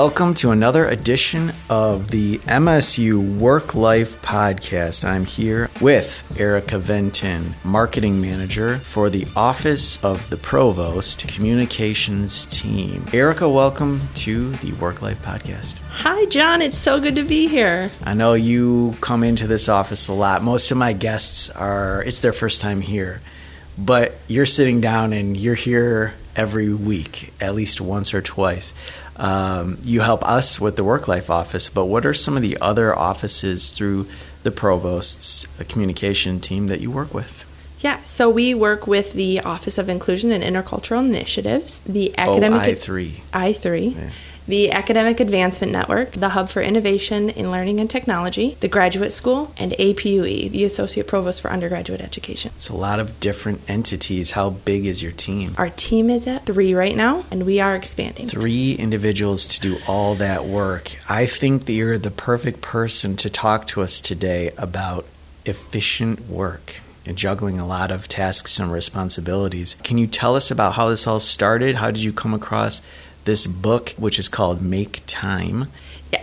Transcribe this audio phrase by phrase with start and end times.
[0.00, 5.04] Welcome to another edition of the MSU Work Life Podcast.
[5.04, 13.04] I'm here with Erica Venton, Marketing Manager for the Office of the Provost Communications Team.
[13.12, 15.80] Erica, welcome to the Work Life Podcast.
[15.90, 16.62] Hi, John.
[16.62, 17.90] It's so good to be here.
[18.04, 20.44] I know you come into this office a lot.
[20.44, 23.20] Most of my guests are, it's their first time here,
[23.76, 28.72] but you're sitting down and you're here every week, at least once or twice.
[29.18, 32.56] Um, you help us with the work life office, but what are some of the
[32.60, 34.06] other offices through
[34.44, 37.44] the provost's communication team that you work with?
[37.80, 42.72] Yeah, so we work with the Office of Inclusion and Intercultural Initiatives, the academic oh,
[42.72, 43.20] I3.
[43.32, 43.94] I3.
[43.94, 44.10] Yeah
[44.48, 49.52] the Academic Advancement Network, the Hub for Innovation in Learning and Technology, the Graduate School,
[49.58, 52.50] and APUE, the Associate Provost for Undergraduate Education.
[52.54, 54.32] It's a lot of different entities.
[54.32, 55.54] How big is your team?
[55.58, 58.26] Our team is at three right now, and we are expanding.
[58.26, 60.92] Three individuals to do all that work.
[61.10, 65.04] I think that you're the perfect person to talk to us today about
[65.44, 69.76] efficient work and juggling a lot of tasks and responsibilities.
[69.82, 71.76] Can you tell us about how this all started?
[71.76, 72.82] How did you come across
[73.28, 75.66] this book, which is called Make Time.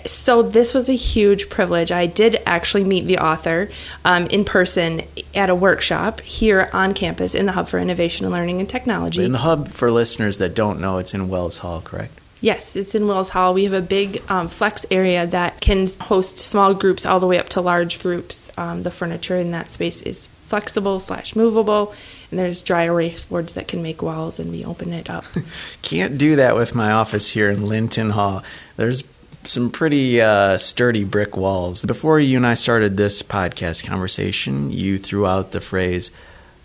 [0.07, 1.91] So this was a huge privilege.
[1.91, 3.69] I did actually meet the author
[4.03, 5.03] um, in person
[5.35, 9.23] at a workshop here on campus in the Hub for Innovation and Learning and Technology.
[9.23, 12.19] In the Hub, for listeners that don't know, it's in Wells Hall, correct?
[12.41, 13.53] Yes, it's in Wells Hall.
[13.53, 17.37] We have a big um, flex area that can host small groups all the way
[17.37, 18.49] up to large groups.
[18.57, 21.93] Um, the furniture in that space is flexible slash movable
[22.31, 25.25] and there's dry erase boards that can make walls and we open it up.
[25.81, 28.41] Can't do that with my office here in linton hall.
[28.77, 29.03] There's
[29.43, 31.83] some pretty uh, sturdy brick walls.
[31.83, 36.09] Before you and i started this podcast conversation you threw out the phrase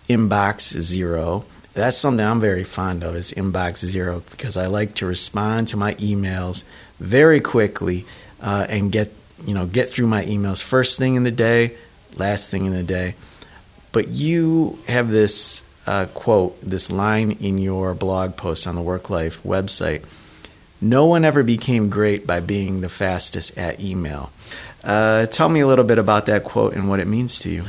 [0.08, 1.44] inbox zero.
[1.72, 5.76] That's something i'm very fond of is inbox zero because i like to respond to
[5.76, 6.62] my emails
[7.00, 8.06] very quickly
[8.40, 9.12] uh, and get
[9.44, 11.76] you know get through my emails first thing in the day
[12.16, 13.16] last thing in the day
[13.92, 19.10] but you have this uh, quote, this line in your blog post on the Work
[19.10, 20.04] Life website.
[20.80, 24.30] No one ever became great by being the fastest at email.
[24.82, 27.64] Uh, tell me a little bit about that quote and what it means to you.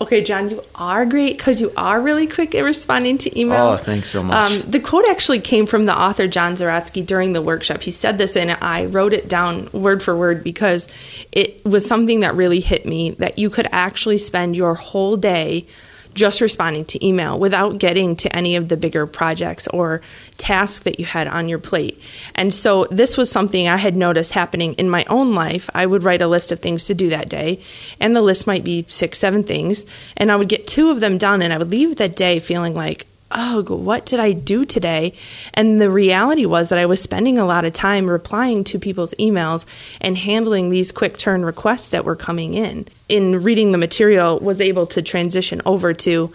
[0.00, 3.68] Okay, John, you are great because you are really quick at responding to email.
[3.68, 4.52] Oh, thanks so much.
[4.52, 7.82] Um, the quote actually came from the author John Zeratsky during the workshop.
[7.82, 10.88] He said this, and I wrote it down word for word because
[11.32, 15.66] it was something that really hit me that you could actually spend your whole day
[16.14, 20.00] just responding to email without getting to any of the bigger projects or
[20.38, 22.00] tasks that you had on your plate.
[22.34, 25.68] And so this was something I had noticed happening in my own life.
[25.74, 27.60] I would write a list of things to do that day,
[28.00, 29.84] and the list might be six, seven things,
[30.16, 32.74] and I would get two of them done, and I would leave that day feeling
[32.74, 35.14] like, oh, what did I do today?
[35.54, 39.14] And the reality was that I was spending a lot of time replying to people's
[39.14, 39.66] emails
[40.00, 42.86] and handling these quick turn requests that were coming in.
[43.08, 46.32] In reading the material, was able to transition over to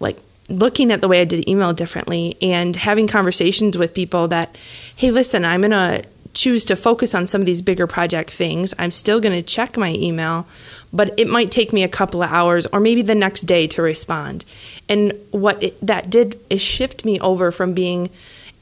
[0.00, 0.18] like
[0.48, 4.56] looking at the way I did email differently and having conversations with people that,
[4.96, 6.02] hey, listen, I'm in a
[6.38, 9.76] choose to focus on some of these bigger project things, I'm still going to check
[9.76, 10.46] my email,
[10.92, 13.82] but it might take me a couple of hours or maybe the next day to
[13.82, 14.44] respond.
[14.88, 18.08] And what it, that did is shift me over from being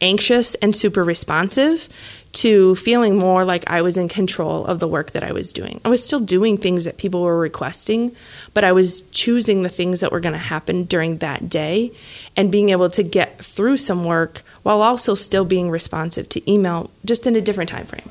[0.01, 1.89] anxious and super responsive
[2.33, 5.81] to feeling more like I was in control of the work that I was doing.
[5.87, 8.15] I was still doing things that people were requesting,
[8.53, 11.93] but I was choosing the things that were going to happen during that day
[12.37, 16.91] and being able to get through some work while also still being responsive to email
[17.06, 18.11] just in a different time frame.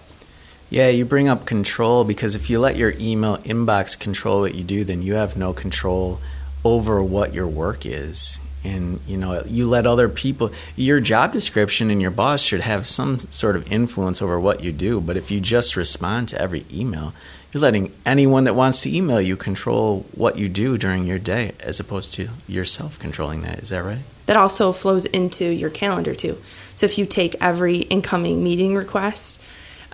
[0.71, 4.63] Yeah, you bring up control because if you let your email inbox control what you
[4.63, 6.19] do, then you have no control
[6.63, 11.91] over what your work is and you know you let other people your job description
[11.91, 15.29] and your boss should have some sort of influence over what you do but if
[15.29, 17.13] you just respond to every email
[17.55, 21.53] you're letting anyone that wants to email you control what you do during your day
[21.61, 23.59] as opposed to yourself controlling that.
[23.59, 24.01] Is that right?
[24.25, 26.37] That also flows into your calendar too.
[26.75, 29.41] So if you take every incoming meeting request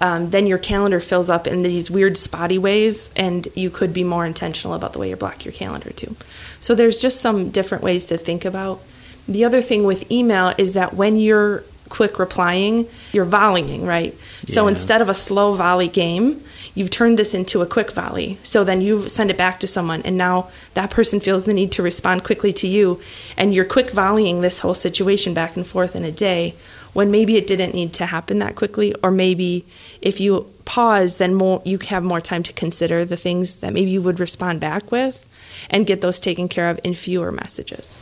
[0.02, 4.04] um, then your calendar fills up in these weird spotty ways, and you could be
[4.04, 6.16] more intentional about the way you block your calendar too.
[6.60, 8.82] So there's just some different ways to think about.
[9.28, 14.14] The other thing with email is that when you're quick replying, you're volleying, right?
[14.14, 14.54] Yeah.
[14.56, 16.42] So instead of a slow volley game,
[16.74, 18.40] you've turned this into a quick volley.
[18.44, 21.72] So then you send it back to someone, and now that person feels the need
[21.74, 23.00] to respond quickly to you,
[23.38, 26.56] and you're quick volleying this whole situation back and forth in a day
[26.94, 29.66] when maybe it didn't need to happen that quickly, or maybe
[30.02, 33.92] if you pause, then more you have more time to consider the things that maybe
[33.92, 35.28] you would respond back with,
[35.70, 38.00] and get those taken care of in fewer messages.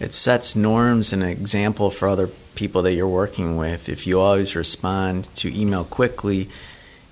[0.00, 3.88] It sets norms and an example for other people that you're working with.
[3.88, 6.48] If you always respond to email quickly,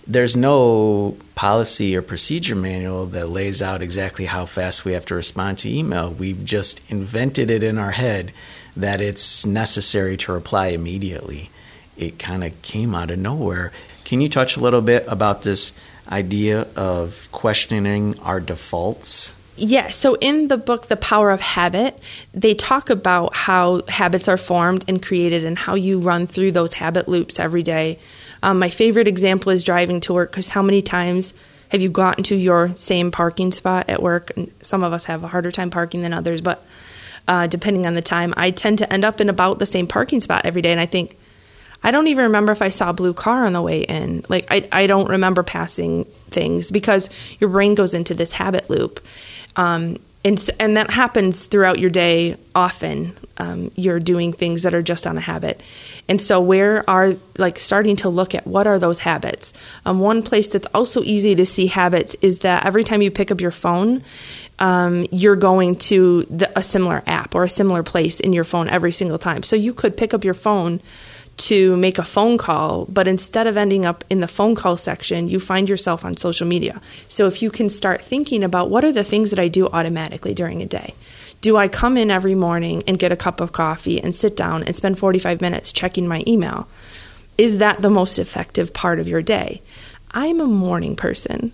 [0.06, 5.14] there's no policy or procedure manual that lays out exactly how fast we have to
[5.14, 6.10] respond to email.
[6.10, 8.32] We've just invented it in our head
[8.76, 11.50] that it's necessary to reply immediately.
[11.96, 13.72] It kind of came out of nowhere.
[14.10, 15.72] Can you touch a little bit about this
[16.10, 19.32] idea of questioning our defaults?
[19.56, 21.96] Yeah, so in the book, The Power of Habit,
[22.34, 26.72] they talk about how habits are formed and created and how you run through those
[26.72, 28.00] habit loops every day.
[28.42, 31.32] Um, my favorite example is driving to work because how many times
[31.68, 34.32] have you gotten to your same parking spot at work?
[34.36, 36.66] And some of us have a harder time parking than others, but
[37.28, 40.20] uh, depending on the time, I tend to end up in about the same parking
[40.20, 40.72] spot every day.
[40.72, 41.16] And I think,
[41.82, 44.24] I don't even remember if I saw a blue car on the way in.
[44.28, 49.00] Like, I, I don't remember passing things because your brain goes into this habit loop.
[49.56, 53.16] Um, and, and that happens throughout your day often.
[53.38, 55.62] Um, you're doing things that are just on a habit.
[56.10, 59.54] And so, where are, like, starting to look at what are those habits?
[59.86, 63.30] Um, one place that's also easy to see habits is that every time you pick
[63.30, 64.02] up your phone,
[64.58, 68.68] um, you're going to the, a similar app or a similar place in your phone
[68.68, 69.42] every single time.
[69.42, 70.82] So, you could pick up your phone
[71.40, 75.28] to make a phone call, but instead of ending up in the phone call section,
[75.28, 76.80] you find yourself on social media.
[77.08, 80.34] So if you can start thinking about what are the things that I do automatically
[80.34, 80.94] during a day?
[81.40, 84.62] Do I come in every morning and get a cup of coffee and sit down
[84.64, 86.68] and spend 45 minutes checking my email?
[87.38, 89.62] Is that the most effective part of your day?
[90.12, 91.52] I'm a morning person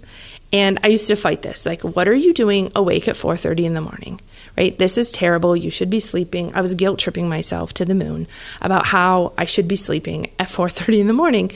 [0.53, 1.67] and I used to fight this.
[1.67, 4.21] Like, what are you doing awake at 4:30 in the morning?
[4.57, 4.77] right?
[4.79, 5.57] This is terrible.
[5.57, 6.53] You should be sleeping.
[6.55, 8.27] I was guilt tripping myself to the moon
[8.61, 11.51] about how I should be sleeping at 4:30 in the morning.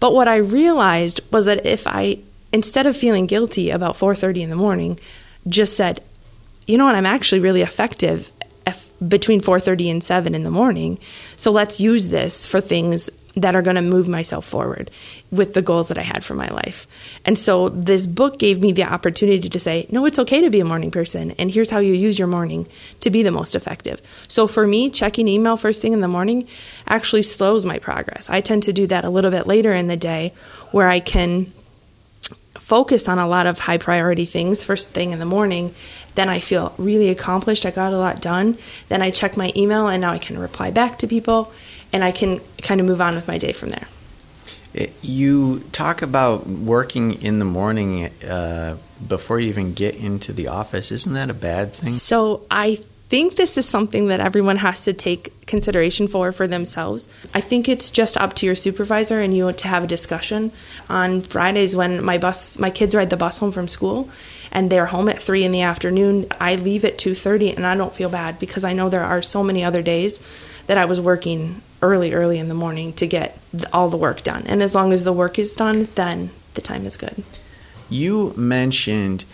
[0.00, 2.18] But what I realized was that if I
[2.52, 4.98] instead of feeling guilty about 4:30 in the morning,
[5.48, 6.00] just said,
[6.66, 6.96] "You know what?
[6.96, 8.30] I'm actually really effective
[9.06, 10.98] between 4:30 and 7 in the morning.
[11.36, 14.90] So let's use this for things that are going to move myself forward
[15.30, 16.86] with the goals that I had for my life.
[17.24, 20.60] And so this book gave me the opportunity to say, no, it's okay to be
[20.60, 21.32] a morning person.
[21.32, 22.66] And here's how you use your morning
[23.00, 24.00] to be the most effective.
[24.28, 26.48] So for me, checking email first thing in the morning
[26.86, 28.28] actually slows my progress.
[28.28, 30.32] I tend to do that a little bit later in the day
[30.72, 31.52] where I can
[32.60, 35.74] focus on a lot of high priority things first thing in the morning
[36.14, 38.56] then i feel really accomplished i got a lot done
[38.88, 41.52] then i check my email and now i can reply back to people
[41.92, 43.86] and I can kind of move on with my day from there.
[45.02, 50.92] You talk about working in the morning uh, before you even get into the office.
[50.92, 51.90] Isn't that a bad thing?
[51.90, 52.78] So I
[53.10, 57.08] think this is something that everyone has to take consideration for for themselves.
[57.34, 60.52] I think it's just up to your supervisor and you to have a discussion.
[60.88, 64.08] On Fridays when my bus my kids ride the bus home from school
[64.52, 67.94] and they're home at 3 in the afternoon, I leave at 2:30 and I don't
[67.94, 70.20] feel bad because I know there are so many other days
[70.68, 73.36] that I was working early, early in the morning to get
[73.72, 74.44] all the work done.
[74.46, 77.24] And as long as the work is done, then the time is good.
[77.88, 79.24] You mentioned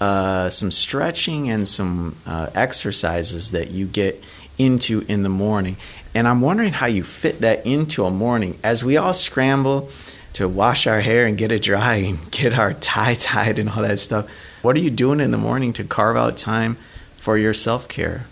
[0.00, 4.22] uh, some stretching and some uh, exercises that you get
[4.58, 5.76] into in the morning.
[6.14, 9.90] And I'm wondering how you fit that into a morning as we all scramble
[10.34, 13.82] to wash our hair and get it dry and get our tie tied and all
[13.82, 14.28] that stuff.
[14.62, 16.76] What are you doing in the morning to carve out time
[17.16, 18.26] for your self care?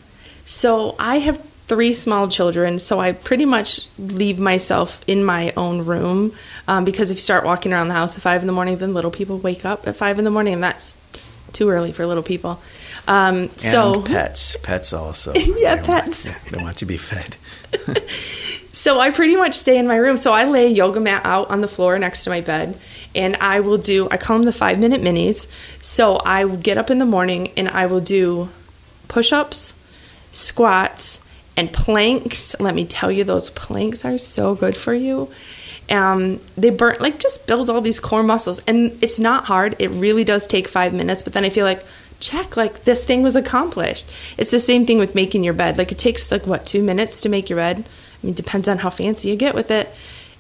[0.44, 5.86] So I have three small children, so I pretty much leave myself in my own
[5.86, 6.34] room
[6.68, 8.92] um, because if you start walking around the house at five in the morning, then
[8.92, 10.96] little people wake up at five in the morning, and that's
[11.54, 12.60] too early for little people.
[13.08, 15.32] Um, and so pets, pets also.
[15.56, 16.24] yeah, they pets.
[16.24, 17.36] Want, they want to be fed.
[18.08, 20.16] so I pretty much stay in my room.
[20.16, 22.78] So I lay a yoga mat out on the floor next to my bed,
[23.14, 24.08] and I will do.
[24.10, 25.46] I call them the five minute minis.
[25.82, 28.50] So I will get up in the morning and I will do
[29.08, 29.74] push ups,
[30.32, 31.20] squats
[31.56, 32.56] and planks.
[32.60, 35.30] Let me tell you, those planks are so good for you.
[35.90, 39.76] Um, they burn like just build all these core muscles, and it's not hard.
[39.78, 41.84] It really does take five minutes, but then I feel like
[42.20, 44.10] check like this thing was accomplished.
[44.38, 45.76] It's the same thing with making your bed.
[45.76, 47.78] Like it takes like what two minutes to make your bed.
[47.78, 49.92] I mean, depends on how fancy you get with it,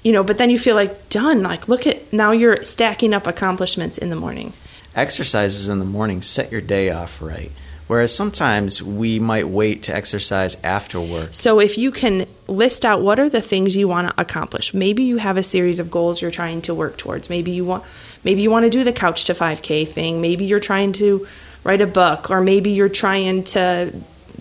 [0.02, 0.24] you know.
[0.24, 1.42] But then you feel like done.
[1.42, 4.54] Like look at now you're stacking up accomplishments in the morning.
[4.94, 7.50] Exercises in the morning set your day off right.
[7.86, 11.28] Whereas sometimes we might wait to exercise after work.
[11.32, 14.74] So if you can list out what are the things you want to accomplish.
[14.74, 17.30] Maybe you have a series of goals you're trying to work towards.
[17.30, 17.84] Maybe you want
[18.22, 20.20] maybe you want to do the couch to 5k thing.
[20.20, 21.26] Maybe you're trying to
[21.62, 23.94] write a book or maybe you're trying to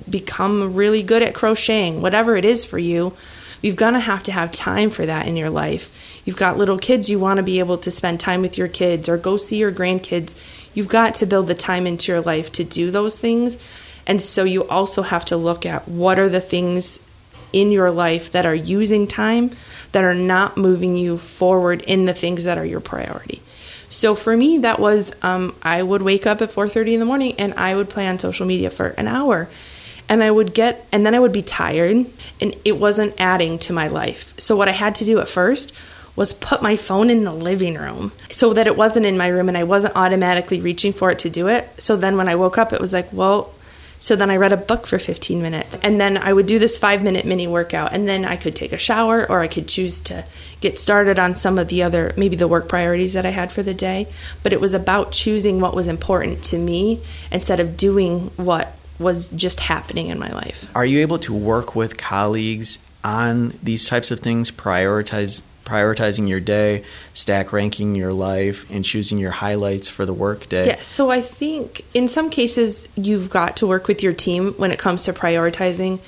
[0.09, 2.01] become really good at crocheting.
[2.01, 3.13] Whatever it is for you,
[3.61, 6.12] you're going to have to have time for that in your life.
[6.25, 9.09] You've got little kids, you want to be able to spend time with your kids
[9.09, 10.35] or go see your grandkids
[10.73, 13.57] You've got to build the time into your life to do those things.
[14.07, 16.99] And so you also have to look at what are the things
[17.51, 19.51] in your life that are using time
[19.91, 23.41] that are not moving you forward in the things that are your priority.
[23.89, 27.35] So for me, that was um, I would wake up at 4:30 in the morning
[27.37, 29.49] and I would play on social media for an hour,
[30.09, 32.07] and I would get and then I would be tired,
[32.41, 34.33] and it wasn't adding to my life.
[34.39, 35.71] So what I had to do at first
[36.15, 39.47] was put my phone in the living room so that it wasn't in my room
[39.47, 41.69] and I wasn't automatically reaching for it to do it.
[41.81, 43.53] So then when I woke up, it was like, well,
[44.03, 45.77] so then I read a book for 15 minutes.
[45.81, 47.93] And then I would do this five minute mini workout.
[47.93, 50.25] And then I could take a shower or I could choose to
[50.59, 53.63] get started on some of the other, maybe the work priorities that I had for
[53.63, 54.07] the day.
[54.43, 57.01] But it was about choosing what was important to me
[57.31, 60.69] instead of doing what was just happening in my life.
[60.75, 66.39] Are you able to work with colleagues on these types of things, prioritize prioritizing your
[66.39, 70.67] day, stack ranking your life, and choosing your highlights for the work day.
[70.67, 74.71] Yeah, so I think in some cases you've got to work with your team when
[74.71, 75.99] it comes to prioritizing,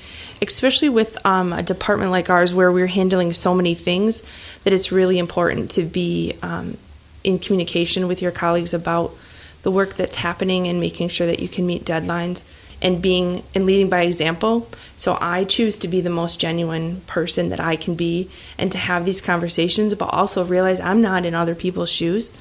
[0.42, 4.22] especially with um, a department like ours where we're handling so many things
[4.64, 6.76] that it's really important to be um,
[7.24, 9.14] in communication with your colleagues about
[9.62, 12.44] the work that's happening and making sure that you can meet deadlines
[12.86, 14.68] and being and leading by example.
[14.96, 18.78] So I choose to be the most genuine person that I can be and to
[18.78, 22.32] have these conversations, but also realize I'm not in other people's shoes.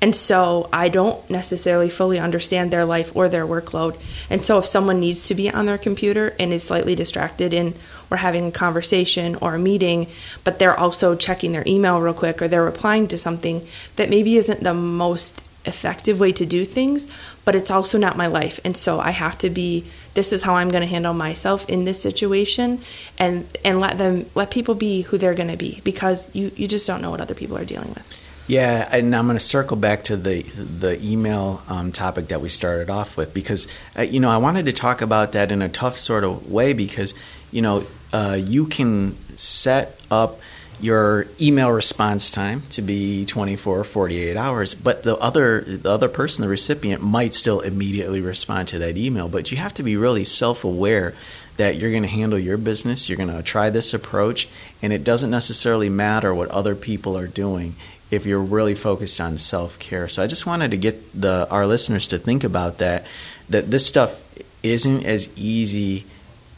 [0.00, 4.00] And so I don't necessarily fully understand their life or their workload.
[4.30, 7.74] And so if someone needs to be on their computer and is slightly distracted and
[8.08, 10.06] we're having a conversation or a meeting,
[10.44, 13.66] but they're also checking their email real quick or they're replying to something
[13.96, 17.06] that maybe isn't the most effective way to do things,
[17.44, 18.60] but it's also not my life.
[18.64, 21.84] And so I have to be this is how I'm going to handle myself in
[21.84, 22.80] this situation
[23.18, 26.66] and and let them let people be who they're going to be because you you
[26.66, 28.26] just don't know what other people are dealing with.
[28.46, 32.48] Yeah, and I'm going to circle back to the the email um, topic that we
[32.48, 35.68] started off with because uh, you know I wanted to talk about that in a
[35.68, 37.14] tough sort of way because
[37.52, 40.40] you know uh, you can set up
[40.82, 46.08] your email response time to be 24 or 48 hours but the other the other
[46.08, 49.28] person the recipient might still immediately respond to that email.
[49.28, 51.14] But you have to be really self-aware
[51.56, 54.48] that you're going to handle your business you're going to try this approach
[54.82, 57.74] and it doesn't necessarily matter what other people are doing
[58.10, 60.08] if you're really focused on self-care.
[60.08, 63.06] So i just wanted to get the our listeners to think about that
[63.48, 64.22] that this stuff
[64.62, 66.04] isn't as easy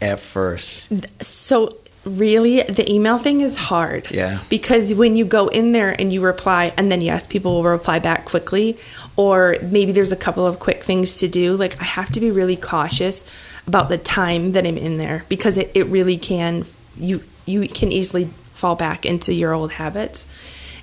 [0.01, 0.93] at first.
[1.23, 4.11] So really the email thing is hard.
[4.11, 4.41] Yeah.
[4.49, 7.99] Because when you go in there and you reply and then yes people will reply
[7.99, 8.79] back quickly
[9.17, 12.31] or maybe there's a couple of quick things to do like i have to be
[12.31, 13.25] really cautious
[13.67, 16.65] about the time that i'm in there because it, it really can
[16.97, 18.31] you you can easily
[18.63, 20.27] fall back into your old habits.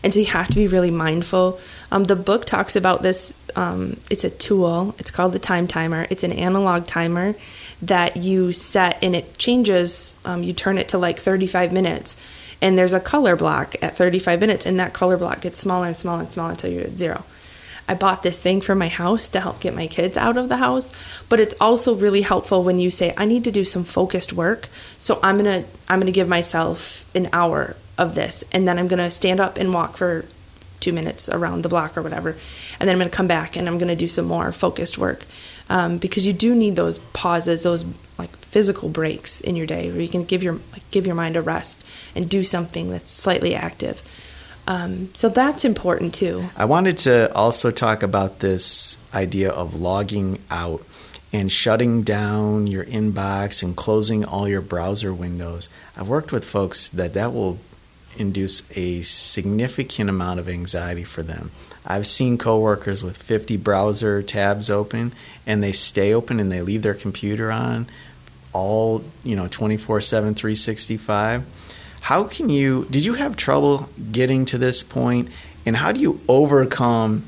[0.04, 1.60] And so you have to be really mindful.
[1.92, 4.96] Um, the book talks about this um, it's a tool.
[5.00, 6.06] It's called the time timer.
[6.10, 7.36] It's an analog timer
[7.82, 10.16] that you set and it changes.
[10.26, 12.16] Um, you turn it to like 35 minutes,
[12.62, 15.98] and there's a color block at 35 minutes, and that color block gets smaller and
[15.98, 17.24] smaller and smaller until you're at zero.
[17.90, 20.58] I bought this thing for my house to help get my kids out of the
[20.58, 24.32] house, but it's also really helpful when you say I need to do some focused
[24.32, 24.68] work.
[25.00, 28.78] So I'm going to I'm going to give myself an hour of this and then
[28.78, 30.26] I'm going to stand up and walk for
[30.82, 32.38] 2 minutes around the block or whatever.
[32.80, 35.00] And then I'm going to come back and I'm going to do some more focused
[35.00, 35.26] work
[35.70, 37.86] um, because you do need those pauses, those
[38.18, 41.36] like physical breaks in your day where you can give your like, give your mind
[41.36, 41.84] a rest
[42.16, 44.02] and do something that's slightly active.
[44.68, 46.46] Um, so that's important too.
[46.56, 50.86] I wanted to also talk about this idea of logging out
[51.32, 55.70] and shutting down your inbox and closing all your browser windows.
[55.96, 57.60] I've worked with folks that that will
[58.18, 61.52] induce a significant amount of anxiety for them.
[61.86, 65.14] I've seen coworkers with 50 browser tabs open
[65.48, 67.88] and they stay open and they leave their computer on
[68.52, 71.44] all, you know, 24/7 365.
[72.02, 75.30] How can you did you have trouble getting to this point
[75.66, 77.24] and how do you overcome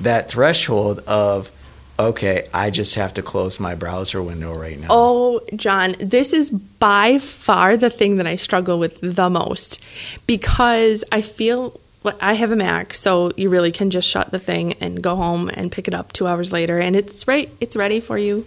[0.00, 1.50] that threshold of
[1.98, 4.88] okay, I just have to close my browser window right now.
[4.90, 9.80] Oh, John, this is by far the thing that I struggle with the most
[10.26, 11.78] because I feel
[12.20, 15.50] I have a Mac, so you really can just shut the thing and go home
[15.54, 18.46] and pick it up two hours later, and it's right, it's ready for you,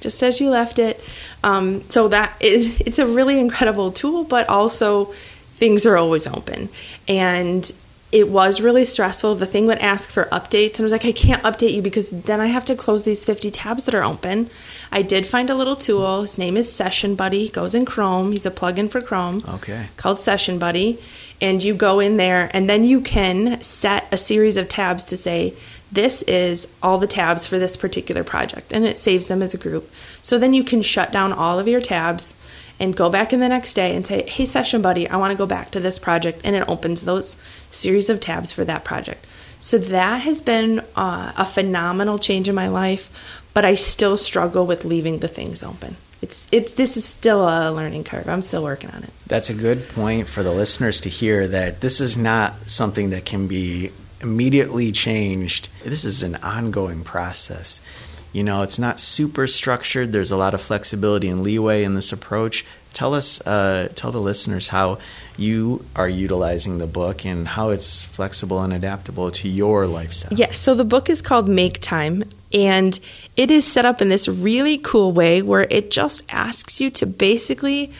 [0.00, 1.02] just as you left it.
[1.44, 5.06] Um, so that is, it's a really incredible tool, but also
[5.52, 6.68] things are always open,
[7.06, 7.70] and
[8.10, 9.34] it was really stressful.
[9.34, 12.10] The thing would ask for updates, and I was like, I can't update you because
[12.10, 14.48] then I have to close these 50 tabs that are open.
[14.90, 16.22] I did find a little tool.
[16.22, 17.50] His name is Session Buddy.
[17.50, 18.32] Goes in Chrome.
[18.32, 19.44] He's a plugin for Chrome.
[19.46, 19.88] Okay.
[19.96, 20.98] Called Session Buddy,
[21.40, 25.16] and you go in there, and then you can set a series of tabs to
[25.16, 25.54] say,
[25.92, 29.58] this is all the tabs for this particular project, and it saves them as a
[29.58, 29.90] group.
[30.22, 32.34] So then you can shut down all of your tabs
[32.80, 35.38] and go back in the next day and say, Hey, session buddy, I want to
[35.38, 36.40] go back to this project.
[36.44, 37.36] And it opens those
[37.70, 39.26] series of tabs for that project.
[39.60, 44.66] So that has been uh, a phenomenal change in my life, but I still struggle
[44.66, 45.96] with leaving the things open.
[46.20, 48.28] It's it's this is still a learning curve.
[48.28, 49.10] I'm still working on it.
[49.26, 53.24] That's a good point for the listeners to hear that this is not something that
[53.24, 55.68] can be immediately changed.
[55.84, 57.80] This is an ongoing process.
[58.38, 60.12] You know, it's not super structured.
[60.12, 62.64] There's a lot of flexibility and leeway in this approach.
[62.92, 64.98] Tell us, uh, tell the listeners how
[65.36, 70.38] you are utilizing the book and how it's flexible and adaptable to your lifestyle.
[70.38, 72.22] Yeah, so the book is called Make Time,
[72.54, 72.96] and
[73.36, 77.06] it is set up in this really cool way where it just asks you to
[77.06, 77.90] basically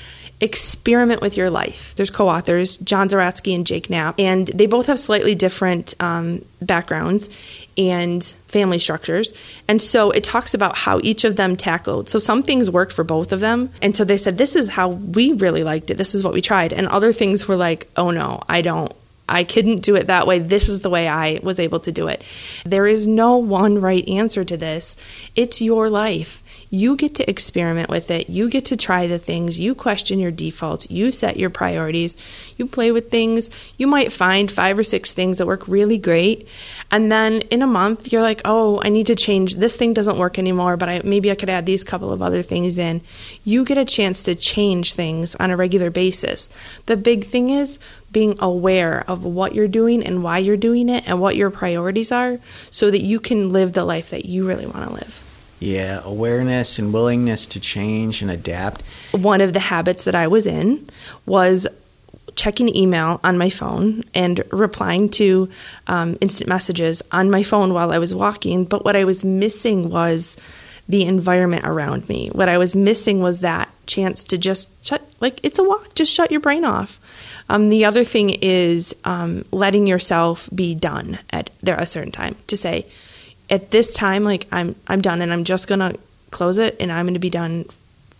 [0.40, 1.94] experiment with your life.
[1.96, 6.44] There's co authors, John Zeratsky and Jake Knapp, and they both have slightly different um,
[6.62, 9.32] backgrounds and family structures.
[9.66, 12.08] And so it talks about how each of them tackled.
[12.08, 13.70] So some things worked for both of them.
[13.82, 15.98] And so they said, This is how we really liked it.
[15.98, 16.72] This is what we tried.
[16.72, 18.92] And other things were like, Oh no, I don't.
[19.28, 20.38] I couldn't do it that way.
[20.38, 22.24] This is the way I was able to do it.
[22.64, 24.96] There is no one right answer to this.
[25.36, 26.42] It's your life.
[26.70, 28.28] You get to experiment with it.
[28.28, 29.58] You get to try the things.
[29.58, 30.90] You question your defaults.
[30.90, 32.54] You set your priorities.
[32.58, 33.48] You play with things.
[33.78, 36.46] You might find five or six things that work really great.
[36.90, 39.56] And then in a month, you're like, oh, I need to change.
[39.56, 42.42] This thing doesn't work anymore, but I, maybe I could add these couple of other
[42.42, 43.00] things in.
[43.44, 46.50] You get a chance to change things on a regular basis.
[46.84, 47.78] The big thing is
[48.12, 52.12] being aware of what you're doing and why you're doing it and what your priorities
[52.12, 52.38] are
[52.70, 55.27] so that you can live the life that you really want to live.
[55.60, 58.82] Yeah, awareness and willingness to change and adapt.
[59.12, 60.88] One of the habits that I was in
[61.26, 61.66] was
[62.36, 65.48] checking email on my phone and replying to
[65.88, 68.64] um, instant messages on my phone while I was walking.
[68.64, 70.36] But what I was missing was
[70.88, 72.28] the environment around me.
[72.28, 76.14] What I was missing was that chance to just shut, like, it's a walk, just
[76.14, 77.00] shut your brain off.
[77.50, 82.36] Um, the other thing is um, letting yourself be done at there a certain time
[82.46, 82.86] to say,
[83.50, 85.94] at this time, like I'm I'm done and I'm just gonna
[86.30, 87.66] close it and I'm gonna be done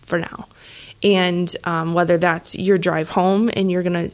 [0.05, 0.47] for now.
[1.01, 4.09] And um, whether that's your drive home and you're gonna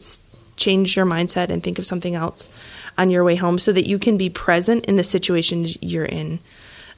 [0.58, 2.50] change your mindset and think of something else
[2.98, 6.40] on your way home so that you can be present in the situations you're in.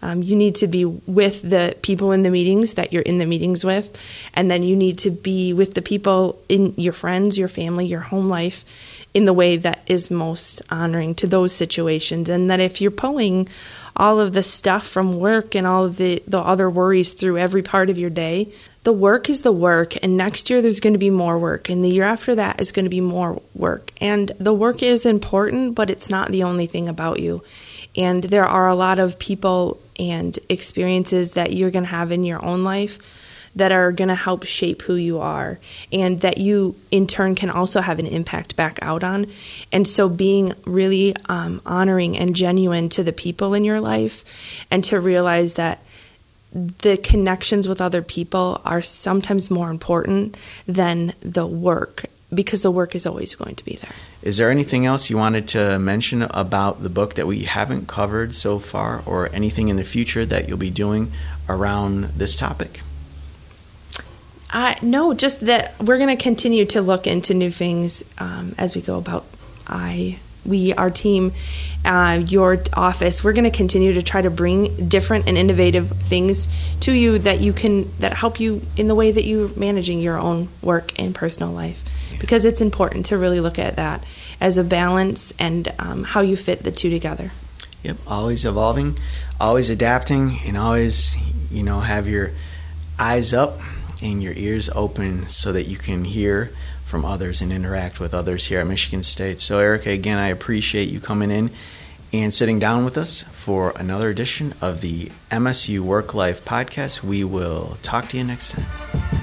[0.02, 3.26] Um, you need to be with the people in the meetings that you're in the
[3.26, 4.00] meetings with,
[4.34, 8.02] and then you need to be with the people in your friends, your family, your
[8.02, 8.64] home life
[9.14, 12.30] in the way that is most honoring to those situations.
[12.30, 13.48] And that if you're pulling
[13.98, 17.64] all of the stuff from work and all of the, the other worries through every
[17.64, 18.48] part of your day.
[18.84, 21.84] The work is the work, and next year there's going to be more work, and
[21.84, 23.92] the year after that is going to be more work.
[24.00, 27.44] And the work is important, but it's not the only thing about you.
[27.98, 32.24] And there are a lot of people and experiences that you're going to have in
[32.24, 33.00] your own life
[33.58, 35.60] that are going to help shape who you are
[35.92, 39.26] and that you in turn can also have an impact back out on.
[39.72, 44.84] And so being really um, honoring and genuine to the people in your life and
[44.86, 45.84] to realize that
[46.54, 52.96] the connections with other people are sometimes more important than the work because the work
[52.96, 53.94] is always going to be there.
[54.22, 58.36] Is there anything else you wanted to mention about the book that we haven't covered
[58.36, 61.12] so far, or anything in the future that you'll be doing
[61.48, 62.82] around this topic?
[64.52, 68.76] Uh, no, just that we're going to continue to look into new things um, as
[68.76, 69.26] we go about.
[69.68, 71.34] I, we, our team,
[71.84, 76.48] uh, your office, we're going to continue to try to bring different and innovative things
[76.82, 80.18] to you that you can that help you in the way that you're managing your
[80.18, 81.84] own work and personal life.
[82.20, 84.04] Because it's important to really look at that
[84.40, 87.32] as a balance and um, how you fit the two together.
[87.84, 88.98] Yep, always evolving,
[89.40, 91.16] always adapting, and always,
[91.52, 92.32] you know, have your
[93.00, 93.60] eyes up
[94.02, 96.52] and your ears open so that you can hear
[96.84, 99.40] from others and interact with others here at Michigan State.
[99.40, 101.52] So, Erica, again, I appreciate you coming in
[102.14, 107.04] and sitting down with us for another edition of the MSU Work Life Podcast.
[107.04, 109.17] We will talk to you next time.